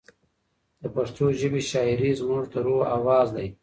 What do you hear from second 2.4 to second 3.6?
د روح اواز دی.